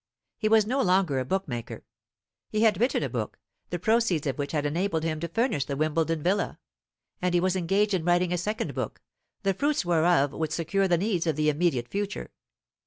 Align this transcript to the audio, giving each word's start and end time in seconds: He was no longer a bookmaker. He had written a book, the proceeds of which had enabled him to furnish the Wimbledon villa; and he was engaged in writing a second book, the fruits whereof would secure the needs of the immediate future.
He 0.39 0.49
was 0.49 0.65
no 0.65 0.81
longer 0.81 1.19
a 1.19 1.25
bookmaker. 1.25 1.85
He 2.49 2.63
had 2.63 2.79
written 2.81 3.03
a 3.03 3.07
book, 3.09 3.37
the 3.69 3.77
proceeds 3.77 4.25
of 4.25 4.39
which 4.39 4.51
had 4.51 4.65
enabled 4.65 5.03
him 5.03 5.19
to 5.19 5.27
furnish 5.27 5.65
the 5.65 5.77
Wimbledon 5.77 6.23
villa; 6.23 6.57
and 7.21 7.35
he 7.35 7.39
was 7.39 7.55
engaged 7.55 7.93
in 7.93 8.03
writing 8.03 8.33
a 8.33 8.37
second 8.39 8.73
book, 8.73 8.99
the 9.43 9.53
fruits 9.53 9.85
whereof 9.85 10.33
would 10.33 10.51
secure 10.51 10.87
the 10.87 10.97
needs 10.97 11.27
of 11.27 11.35
the 11.35 11.49
immediate 11.49 11.87
future. 11.87 12.31